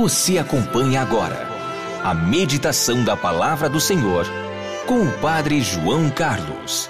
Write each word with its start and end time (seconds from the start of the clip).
Você 0.00 0.38
acompanha 0.38 1.02
agora 1.02 1.48
a 2.04 2.14
meditação 2.14 3.02
da 3.02 3.16
Palavra 3.16 3.68
do 3.68 3.80
Senhor 3.80 4.24
com 4.86 5.02
o 5.02 5.12
Padre 5.14 5.60
João 5.60 6.08
Carlos. 6.08 6.88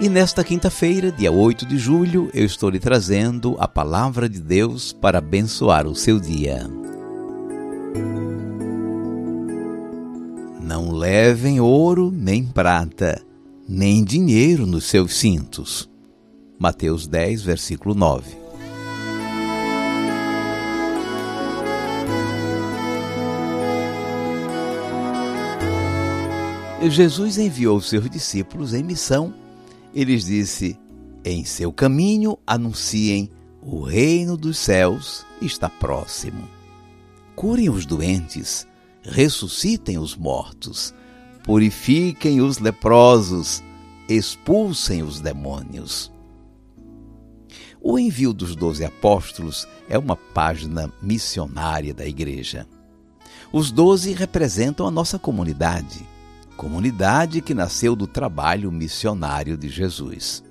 E 0.00 0.08
nesta 0.08 0.42
quinta-feira, 0.42 1.12
dia 1.12 1.30
8 1.30 1.64
de 1.64 1.78
julho, 1.78 2.28
eu 2.34 2.44
estou 2.44 2.70
lhe 2.70 2.80
trazendo 2.80 3.54
a 3.60 3.68
Palavra 3.68 4.28
de 4.28 4.40
Deus 4.40 4.92
para 4.92 5.18
abençoar 5.18 5.86
o 5.86 5.94
seu 5.94 6.18
dia. 6.18 6.68
Não 10.60 10.90
levem 10.90 11.60
ouro 11.60 12.10
nem 12.10 12.44
prata, 12.44 13.22
nem 13.68 14.02
dinheiro 14.02 14.66
nos 14.66 14.86
seus 14.86 15.14
cintos. 15.14 15.88
Mateus 16.58 17.06
10, 17.06 17.42
versículo 17.42 17.94
9. 17.94 18.49
Jesus 26.88 27.36
enviou 27.36 27.78
seus 27.80 28.08
discípulos 28.08 28.72
em 28.72 28.82
missão. 28.82 29.34
Eles 29.94 30.24
disse: 30.24 30.78
Em 31.22 31.44
seu 31.44 31.70
caminho 31.70 32.38
anunciem 32.46 33.30
o 33.60 33.82
reino 33.82 34.34
dos 34.36 34.56
céus 34.56 35.26
está 35.42 35.68
próximo. 35.68 36.48
Curem 37.36 37.68
os 37.68 37.84
doentes, 37.84 38.66
ressuscitem 39.02 39.98
os 39.98 40.16
mortos, 40.16 40.94
purifiquem 41.44 42.40
os 42.40 42.58
leprosos, 42.58 43.62
expulsem 44.08 45.02
os 45.02 45.20
demônios. 45.20 46.10
O 47.82 47.98
envio 47.98 48.32
dos 48.32 48.56
doze 48.56 48.84
apóstolos 48.84 49.68
é 49.88 49.98
uma 49.98 50.16
página 50.16 50.90
missionária 51.02 51.92
da 51.92 52.06
Igreja. 52.06 52.66
Os 53.52 53.70
doze 53.70 54.12
representam 54.12 54.86
a 54.86 54.90
nossa 54.90 55.18
comunidade 55.18 56.06
comunidade 56.60 57.40
que 57.40 57.54
nasceu 57.54 57.96
do 57.96 58.06
trabalho 58.06 58.70
missionário 58.70 59.56
de 59.56 59.70
Jesus. 59.70 60.44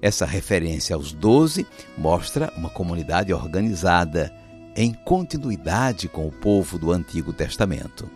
Essa 0.00 0.24
referência 0.24 0.94
aos 0.94 1.12
doze 1.12 1.66
mostra 1.98 2.52
uma 2.56 2.70
comunidade 2.70 3.32
organizada 3.32 4.32
em 4.76 4.92
continuidade 4.92 6.06
com 6.06 6.28
o 6.28 6.30
povo 6.30 6.78
do 6.78 6.92
Antigo 6.92 7.32
Testamento. 7.32 8.08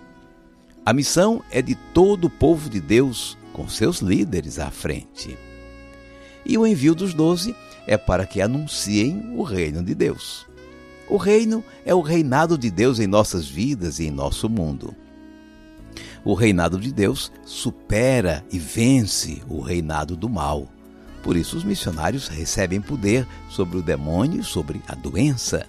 A 0.87 0.93
missão 0.93 1.43
é 1.51 1.61
de 1.61 1.75
todo 1.75 2.27
o 2.29 2.31
povo 2.31 2.71
de 2.71 2.81
Deus, 2.81 3.37
com 3.53 3.69
seus 3.69 3.99
líderes 3.99 4.61
à 4.61 4.71
frente. 4.71 5.37
E 6.47 6.57
o 6.57 6.65
envio 6.65 6.95
dos 6.95 7.13
doze 7.13 7.57
é 7.89 7.97
para 7.97 8.25
que 8.25 8.41
anunciem 8.41 9.33
o 9.35 9.43
reino 9.43 9.83
de 9.83 9.97
Deus. 9.97 10.47
O 11.09 11.17
reino 11.17 11.65
é 11.85 11.93
o 11.93 12.03
reinado 12.03 12.57
de 12.57 12.71
Deus 12.71 13.01
em 13.01 13.09
nossas 13.09 13.49
vidas 13.49 13.99
e 13.99 14.07
em 14.07 14.13
nosso 14.13 14.49
mundo. 14.49 14.95
O 16.25 16.35
reinado 16.35 16.79
de 16.79 16.93
Deus 16.93 17.31
supera 17.45 18.45
e 18.51 18.59
vence 18.59 19.43
o 19.49 19.61
reinado 19.61 20.17
do 20.17 20.29
mal. 20.29 20.69
Por 21.23 21.37
isso, 21.37 21.57
os 21.57 21.65
missionários 21.65 22.29
recebem 22.29 22.81
poder 22.81 23.27
sobre 23.49 23.79
o 23.79 23.83
demônio 23.83 24.41
e 24.41 24.45
sobre 24.45 24.81
a 24.89 24.95
doença. 24.95 25.67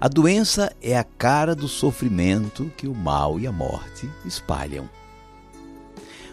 A 0.00 0.08
doença 0.08 0.72
é 0.80 0.96
a 0.96 1.04
cara 1.04 1.54
do 1.54 1.68
sofrimento 1.68 2.70
que 2.76 2.86
o 2.86 2.94
mal 2.94 3.38
e 3.38 3.46
a 3.46 3.52
morte 3.52 4.08
espalham. 4.24 4.88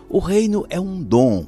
O 0.10 0.20
reino 0.20 0.66
é 0.70 0.80
um 0.80 1.02
dom, 1.02 1.48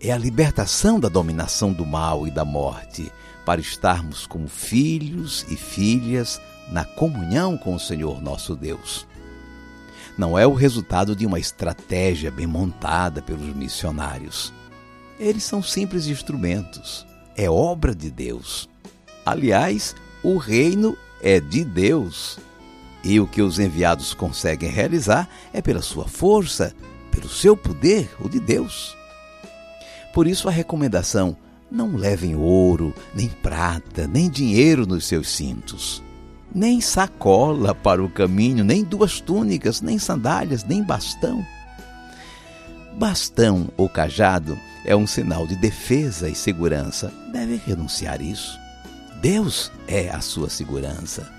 é 0.00 0.12
a 0.12 0.18
libertação 0.18 1.00
da 1.00 1.08
dominação 1.08 1.72
do 1.72 1.86
mal 1.86 2.26
e 2.26 2.30
da 2.30 2.44
morte, 2.44 3.10
para 3.44 3.60
estarmos 3.60 4.26
como 4.26 4.48
filhos 4.48 5.44
e 5.48 5.56
filhas 5.56 6.40
na 6.70 6.84
comunhão 6.84 7.56
com 7.56 7.74
o 7.74 7.80
Senhor 7.80 8.22
nosso 8.22 8.54
Deus 8.54 9.06
não 10.16 10.38
é 10.38 10.46
o 10.46 10.52
resultado 10.52 11.16
de 11.16 11.24
uma 11.26 11.38
estratégia 11.38 12.30
bem 12.30 12.46
montada 12.46 13.22
pelos 13.22 13.54
missionários. 13.54 14.52
Eles 15.18 15.44
são 15.44 15.62
simples 15.62 16.06
instrumentos, 16.06 17.06
é 17.36 17.48
obra 17.48 17.94
de 17.94 18.10
Deus. 18.10 18.68
Aliás, 19.24 19.94
o 20.22 20.36
reino 20.36 20.96
é 21.22 21.40
de 21.40 21.64
Deus. 21.64 22.38
E 23.04 23.18
o 23.18 23.26
que 23.26 23.42
os 23.42 23.58
enviados 23.58 24.14
conseguem 24.14 24.70
realizar 24.70 25.28
é 25.52 25.60
pela 25.60 25.82
sua 25.82 26.06
força, 26.06 26.74
pelo 27.10 27.28
seu 27.28 27.56
poder, 27.56 28.08
o 28.20 28.28
de 28.28 28.38
Deus. 28.38 28.96
Por 30.14 30.26
isso 30.26 30.48
a 30.48 30.52
recomendação: 30.52 31.36
não 31.70 31.96
levem 31.96 32.36
ouro, 32.36 32.94
nem 33.14 33.28
prata, 33.28 34.06
nem 34.06 34.30
dinheiro 34.30 34.86
nos 34.86 35.06
seus 35.06 35.28
cintos 35.30 36.02
nem 36.54 36.80
sacola 36.80 37.74
para 37.74 38.02
o 38.02 38.08
caminho, 38.08 38.64
nem 38.64 38.84
duas 38.84 39.20
túnicas, 39.20 39.80
nem 39.80 39.98
sandálias, 39.98 40.64
nem 40.64 40.82
bastão. 40.82 41.44
Bastão 42.98 43.68
ou 43.76 43.88
cajado 43.88 44.58
é 44.84 44.94
um 44.94 45.06
sinal 45.06 45.46
de 45.46 45.56
defesa 45.56 46.28
e 46.28 46.34
segurança. 46.34 47.12
Deve 47.32 47.56
renunciar 47.56 48.20
isso. 48.20 48.58
Deus 49.20 49.72
é 49.88 50.10
a 50.10 50.20
sua 50.20 50.50
segurança. 50.50 51.30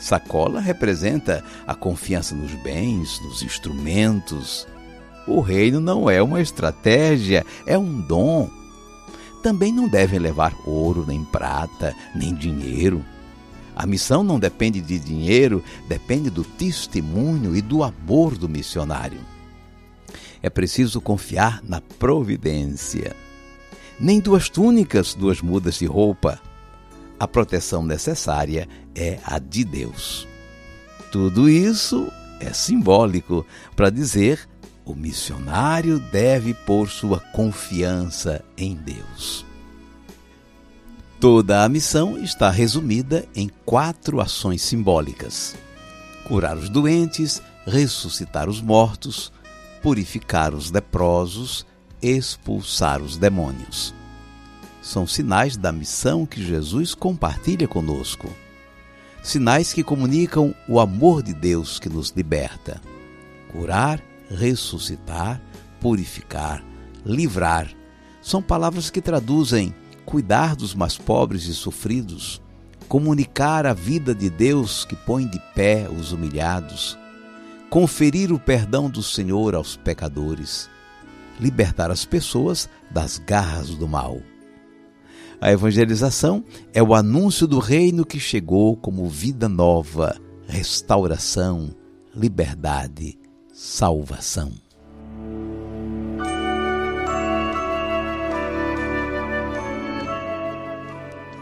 Sacola 0.00 0.60
representa 0.60 1.44
a 1.66 1.74
confiança 1.74 2.34
nos 2.34 2.54
bens, 2.62 3.20
nos 3.22 3.42
instrumentos. 3.42 4.66
O 5.26 5.40
reino 5.40 5.80
não 5.80 6.08
é 6.08 6.22
uma 6.22 6.40
estratégia, 6.40 7.44
é 7.66 7.76
um 7.76 8.00
dom. 8.00 8.48
Também 9.42 9.72
não 9.72 9.88
devem 9.88 10.18
levar 10.18 10.54
ouro, 10.64 11.04
nem 11.06 11.22
prata, 11.24 11.94
nem 12.14 12.34
dinheiro 12.34 13.04
a 13.80 13.86
missão 13.86 14.22
não 14.22 14.38
depende 14.38 14.78
de 14.78 14.98
dinheiro, 14.98 15.64
depende 15.88 16.28
do 16.28 16.44
testemunho 16.44 17.56
e 17.56 17.62
do 17.62 17.82
amor 17.82 18.36
do 18.36 18.46
missionário. 18.46 19.20
É 20.42 20.50
preciso 20.50 21.00
confiar 21.00 21.62
na 21.64 21.80
providência. 21.80 23.16
Nem 23.98 24.20
duas 24.20 24.50
túnicas, 24.50 25.14
duas 25.14 25.40
mudas 25.40 25.76
de 25.76 25.86
roupa. 25.86 26.38
A 27.18 27.26
proteção 27.26 27.82
necessária 27.82 28.68
é 28.94 29.18
a 29.24 29.38
de 29.38 29.64
Deus. 29.64 30.28
Tudo 31.10 31.48
isso 31.48 32.06
é 32.38 32.52
simbólico 32.52 33.46
para 33.74 33.88
dizer 33.88 34.46
o 34.84 34.94
missionário 34.94 35.98
deve 35.98 36.52
pôr 36.52 36.86
sua 36.86 37.18
confiança 37.18 38.44
em 38.58 38.74
Deus. 38.74 39.49
Toda 41.20 41.64
a 41.64 41.68
missão 41.68 42.16
está 42.16 42.48
resumida 42.48 43.28
em 43.34 43.50
quatro 43.66 44.22
ações 44.22 44.62
simbólicas: 44.62 45.54
curar 46.24 46.56
os 46.56 46.70
doentes, 46.70 47.42
ressuscitar 47.66 48.48
os 48.48 48.62
mortos, 48.62 49.30
purificar 49.82 50.54
os 50.54 50.70
leprosos, 50.70 51.66
expulsar 52.00 53.02
os 53.02 53.18
demônios. 53.18 53.94
São 54.80 55.06
sinais 55.06 55.58
da 55.58 55.70
missão 55.70 56.24
que 56.24 56.42
Jesus 56.42 56.94
compartilha 56.94 57.68
conosco. 57.68 58.34
Sinais 59.22 59.74
que 59.74 59.84
comunicam 59.84 60.54
o 60.66 60.80
amor 60.80 61.22
de 61.22 61.34
Deus 61.34 61.78
que 61.78 61.90
nos 61.90 62.08
liberta. 62.16 62.80
Curar, 63.52 64.02
ressuscitar, 64.30 65.38
purificar, 65.82 66.64
livrar 67.04 67.68
são 68.22 68.40
palavras 68.40 68.88
que 68.88 69.02
traduzem 69.02 69.74
cuidar 70.04 70.56
dos 70.56 70.74
mais 70.74 70.96
pobres 70.96 71.46
e 71.46 71.54
sofridos, 71.54 72.40
comunicar 72.88 73.66
a 73.66 73.72
vida 73.72 74.14
de 74.14 74.28
Deus 74.28 74.84
que 74.84 74.96
põe 74.96 75.26
de 75.26 75.38
pé 75.54 75.88
os 75.88 76.12
humilhados, 76.12 76.98
conferir 77.68 78.32
o 78.32 78.38
perdão 78.38 78.90
do 78.90 79.02
Senhor 79.02 79.54
aos 79.54 79.76
pecadores, 79.76 80.68
libertar 81.38 81.90
as 81.90 82.04
pessoas 82.04 82.68
das 82.90 83.18
garras 83.18 83.70
do 83.70 83.88
mal. 83.88 84.20
A 85.40 85.50
evangelização 85.50 86.44
é 86.74 86.82
o 86.82 86.94
anúncio 86.94 87.46
do 87.46 87.58
reino 87.58 88.04
que 88.04 88.20
chegou 88.20 88.76
como 88.76 89.08
vida 89.08 89.48
nova, 89.48 90.20
restauração, 90.46 91.74
liberdade, 92.14 93.16
salvação. 93.52 94.52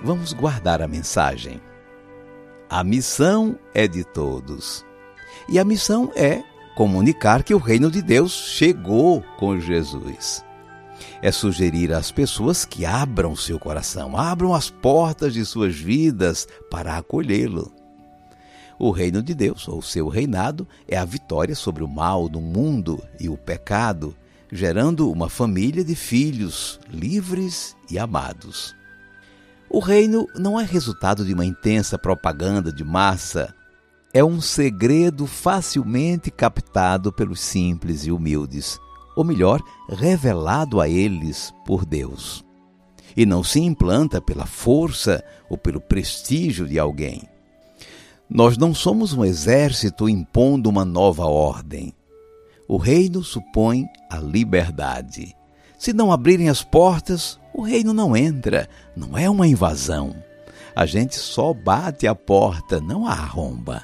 Vamos 0.03 0.33
guardar 0.33 0.81
a 0.81 0.87
mensagem. 0.87 1.61
A 2.71 2.85
missão 2.85 3.59
é 3.75 3.89
de 3.89 4.05
todos. 4.05 4.85
E 5.49 5.59
a 5.59 5.65
missão 5.65 6.13
é 6.15 6.43
comunicar 6.77 7.43
que 7.43 7.53
o 7.53 7.59
reino 7.59 7.91
de 7.91 8.01
Deus 8.01 8.33
chegou 8.33 9.23
com 9.39 9.59
Jesus. 9.59 10.45
É 11.21 11.33
sugerir 11.33 11.93
às 11.93 12.13
pessoas 12.13 12.65
que 12.65 12.87
abram 12.87 13.35
seu 13.35 13.59
coração, 13.59 14.17
abram 14.17 14.55
as 14.55 14.71
portas 14.71 15.35
de 15.35 15.45
suas 15.45 15.75
vidas 15.75 16.47
para 16.71 16.97
acolhê-lo. 16.97 17.73
O 18.79 18.93
reino 18.93 19.21
de 19.21 19.35
Deus, 19.35 19.67
ou 19.67 19.83
seu 19.83 20.07
reinado, 20.07 20.67
é 20.87 20.97
a 20.97 21.05
vitória 21.05 21.57
sobre 21.57 21.83
o 21.83 21.89
mal 21.89 22.29
do 22.29 22.41
mundo 22.41 23.03
e 23.19 23.29
o 23.29 23.37
pecado, 23.37 24.15
gerando 24.53 25.11
uma 25.11 25.29
família 25.29 25.83
de 25.83 25.97
filhos 25.97 26.79
livres 26.89 27.77
e 27.91 27.99
amados. 27.99 28.79
O 29.71 29.81
reino 29.81 30.27
não 30.35 30.59
é 30.59 30.65
resultado 30.65 31.25
de 31.25 31.35
uma 31.35 31.45
intensa 31.45 31.99
propaganda 31.99 32.73
de 32.73 32.83
massa, 32.83 33.55
é 34.15 34.25
um 34.25 34.41
segredo 34.41 35.27
facilmente 35.27 36.31
captado 36.31 37.13
pelos 37.13 37.41
simples 37.41 38.07
e 38.07 38.11
humildes, 38.11 38.79
ou 39.15 39.23
melhor, 39.23 39.63
revelado 39.89 40.81
a 40.81 40.89
eles 40.89 41.53
por 41.67 41.85
Deus. 41.85 42.43
E 43.15 43.27
não 43.27 43.45
se 43.45 43.61
implanta 43.61 44.21
pela 44.21 44.47
força 44.47 45.23
ou 45.51 45.59
pelo 45.59 45.81
prestígio 45.81 46.67
de 46.67 46.79
alguém. 46.79 47.29
Nós 48.31 48.57
não 48.57 48.75
somos 48.75 49.13
um 49.13 49.25
exército 49.25 50.09
impondo 50.09 50.71
uma 50.71 50.85
nova 50.85 51.25
ordem. 51.25 51.93
O 52.67 52.77
reino 52.77 53.23
supõe 53.23 53.87
a 54.11 54.19
liberdade. 54.19 55.35
Se 55.79 55.93
não 55.93 56.13
abrirem 56.13 56.49
as 56.49 56.63
portas, 56.63 57.39
o 57.59 57.63
reino 57.63 57.93
não 57.93 58.17
entra, 58.17 58.69
não 58.95 59.19
é 59.19 59.29
uma 59.29 59.45
invasão. 59.45 60.15
A 60.77 60.87
gente 60.87 61.17
só 61.17 61.53
bate 61.53 62.07
a 62.07 62.15
porta, 62.15 62.81
não 62.81 63.05
a 63.05 63.11
arromba. 63.11 63.83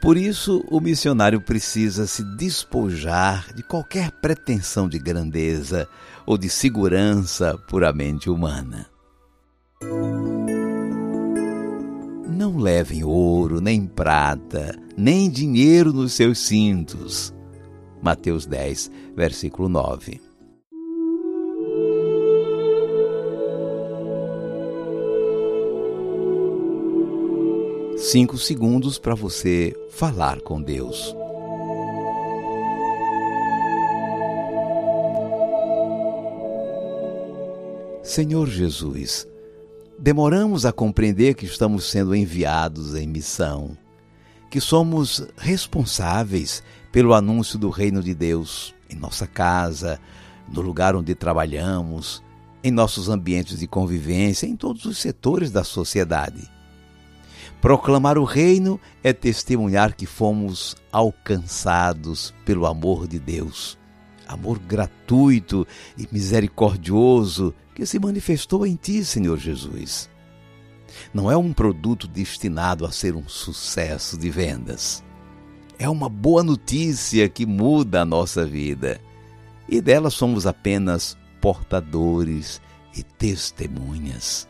Por 0.00 0.16
isso, 0.16 0.64
o 0.70 0.80
missionário 0.80 1.38
precisa 1.38 2.06
se 2.06 2.24
despojar 2.38 3.52
de 3.54 3.62
qualquer 3.62 4.10
pretensão 4.10 4.88
de 4.88 4.98
grandeza 4.98 5.86
ou 6.24 6.38
de 6.38 6.48
segurança 6.48 7.58
puramente 7.68 8.30
humana. 8.30 8.86
Não 12.26 12.56
levem 12.56 13.04
ouro, 13.04 13.60
nem 13.60 13.86
prata, 13.86 14.74
nem 14.96 15.28
dinheiro 15.28 15.92
nos 15.92 16.14
seus 16.14 16.38
cintos. 16.38 17.34
Mateus 18.00 18.46
10, 18.46 18.90
versículo 19.14 19.68
9. 19.68 20.29
Cinco 28.10 28.36
segundos 28.38 28.98
para 28.98 29.14
você 29.14 29.72
falar 29.88 30.40
com 30.40 30.60
Deus. 30.60 31.14
Senhor 38.02 38.48
Jesus, 38.48 39.28
demoramos 39.96 40.66
a 40.66 40.72
compreender 40.72 41.34
que 41.34 41.44
estamos 41.44 41.84
sendo 41.84 42.12
enviados 42.12 42.96
em 42.96 43.06
missão, 43.06 43.78
que 44.50 44.60
somos 44.60 45.24
responsáveis 45.36 46.64
pelo 46.90 47.14
anúncio 47.14 47.60
do 47.60 47.70
reino 47.70 48.02
de 48.02 48.12
Deus 48.12 48.74
em 48.90 48.96
nossa 48.96 49.28
casa, 49.28 50.00
no 50.52 50.60
lugar 50.60 50.96
onde 50.96 51.14
trabalhamos, 51.14 52.20
em 52.64 52.72
nossos 52.72 53.08
ambientes 53.08 53.60
de 53.60 53.68
convivência, 53.68 54.48
em 54.48 54.56
todos 54.56 54.84
os 54.84 54.98
setores 54.98 55.52
da 55.52 55.62
sociedade. 55.62 56.50
Proclamar 57.60 58.16
o 58.16 58.24
reino 58.24 58.80
é 59.04 59.12
testemunhar 59.12 59.94
que 59.94 60.06
fomos 60.06 60.74
alcançados 60.90 62.34
pelo 62.44 62.64
amor 62.64 63.06
de 63.06 63.18
Deus, 63.18 63.78
amor 64.26 64.58
gratuito 64.58 65.66
e 65.96 66.08
misericordioso 66.10 67.54
que 67.74 67.84
se 67.84 67.98
manifestou 67.98 68.66
em 68.66 68.76
ti, 68.76 69.04
Senhor 69.04 69.38
Jesus. 69.38 70.08
Não 71.12 71.30
é 71.30 71.36
um 71.36 71.52
produto 71.52 72.08
destinado 72.08 72.86
a 72.86 72.90
ser 72.90 73.14
um 73.14 73.28
sucesso 73.28 74.16
de 74.16 74.30
vendas. 74.30 75.04
É 75.78 75.88
uma 75.88 76.08
boa 76.08 76.42
notícia 76.42 77.28
que 77.28 77.44
muda 77.44 78.00
a 78.00 78.04
nossa 78.06 78.44
vida 78.44 79.00
e 79.68 79.80
dela 79.80 80.10
somos 80.10 80.46
apenas 80.46 81.16
portadores 81.40 82.60
e 82.96 83.02
testemunhas. 83.02 84.49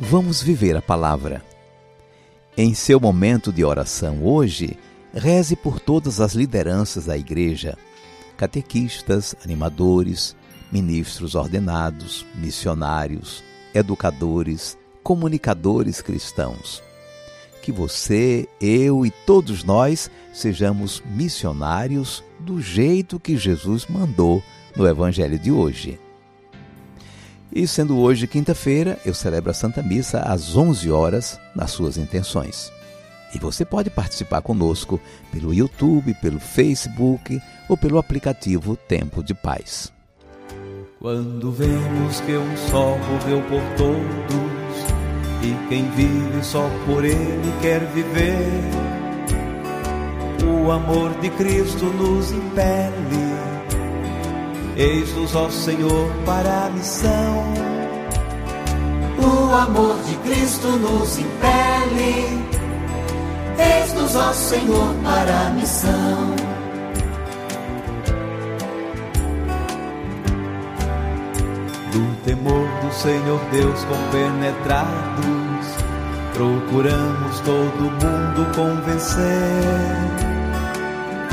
Vamos 0.00 0.40
viver 0.40 0.76
a 0.76 0.80
palavra. 0.80 1.44
Em 2.56 2.72
seu 2.72 3.00
momento 3.00 3.52
de 3.52 3.64
oração 3.64 4.24
hoje, 4.24 4.78
reze 5.12 5.56
por 5.56 5.80
todas 5.80 6.20
as 6.20 6.34
lideranças 6.34 7.06
da 7.06 7.18
igreja, 7.18 7.76
catequistas, 8.36 9.34
animadores, 9.44 10.36
ministros 10.70 11.34
ordenados, 11.34 12.24
missionários, 12.36 13.42
educadores, 13.74 14.78
comunicadores 15.02 16.00
cristãos. 16.00 16.80
Que 17.60 17.72
você, 17.72 18.48
eu 18.60 19.04
e 19.04 19.10
todos 19.10 19.64
nós 19.64 20.08
sejamos 20.32 21.02
missionários 21.06 22.22
do 22.38 22.62
jeito 22.62 23.18
que 23.18 23.36
Jesus 23.36 23.86
mandou 23.88 24.40
no 24.76 24.86
Evangelho 24.86 25.40
de 25.40 25.50
hoje. 25.50 25.98
E 27.58 27.66
sendo 27.66 27.98
hoje 27.98 28.28
quinta-feira, 28.28 29.00
eu 29.04 29.12
celebro 29.12 29.50
a 29.50 29.52
Santa 29.52 29.82
Missa 29.82 30.20
às 30.20 30.56
11 30.56 30.92
horas 30.92 31.40
nas 31.56 31.72
suas 31.72 31.98
intenções. 31.98 32.70
E 33.34 33.38
você 33.40 33.64
pode 33.64 33.90
participar 33.90 34.42
conosco 34.42 35.00
pelo 35.32 35.52
YouTube, 35.52 36.14
pelo 36.22 36.38
Facebook 36.38 37.42
ou 37.68 37.76
pelo 37.76 37.98
aplicativo 37.98 38.76
Tempo 38.76 39.24
de 39.24 39.34
Paz. 39.34 39.92
Quando 41.00 41.50
vemos 41.50 42.20
que 42.20 42.36
um 42.36 42.56
só 42.70 42.96
morreu 42.96 43.42
por 43.48 43.62
todos 43.76 44.78
e 45.42 45.68
quem 45.68 45.90
vive 45.90 46.44
só 46.44 46.70
por 46.86 47.04
ele 47.04 47.52
quer 47.60 47.80
viver, 47.86 48.70
o 50.46 50.70
amor 50.70 51.12
de 51.20 51.28
Cristo 51.30 51.86
nos 51.86 52.30
impele 52.30 53.47
Eis-nos, 54.78 55.34
ó 55.34 55.50
Senhor, 55.50 56.08
para 56.24 56.66
a 56.66 56.70
missão. 56.70 57.44
O 59.18 59.52
amor 59.52 59.96
de 60.04 60.14
Cristo 60.18 60.68
nos 60.68 61.18
impele. 61.18 62.44
Eis-nos, 63.58 64.14
ó 64.14 64.32
Senhor, 64.32 64.94
para 65.02 65.48
a 65.48 65.50
missão. 65.50 66.36
Do 71.90 72.24
temor 72.24 72.68
do 72.80 72.94
Senhor 72.94 73.40
Deus 73.50 73.84
compenetrados, 73.84 75.66
procuramos 76.34 77.40
todo 77.40 77.82
mundo 77.82 78.46
convencer. 78.54 79.26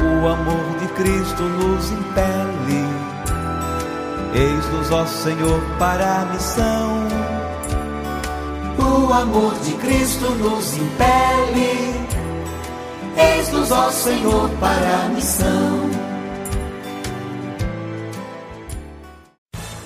O 0.02 0.28
amor 0.30 0.80
de 0.80 0.88
Cristo 0.96 1.44
nos 1.44 1.92
impele 1.92 3.15
Eis-nos, 4.38 4.92
ó 4.92 5.06
Senhor, 5.06 5.62
para 5.80 6.24
a 6.24 6.26
missão. 6.26 7.08
O 8.78 9.14
amor 9.14 9.54
de 9.60 9.72
Cristo 9.76 10.30
nos 10.32 10.76
impele. 10.76 12.06
Eis-nos, 13.16 13.72
ó 13.72 13.90
Senhor, 13.92 14.50
para 14.60 15.06
a 15.06 15.10
missão. 15.10 15.95